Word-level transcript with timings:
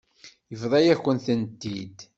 Yebḍa-yakent-tent-id. 0.51 1.99